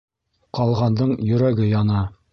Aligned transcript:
Ҡалғандың 0.59 1.15
йөрәге 1.29 1.71
яна. 1.73 2.05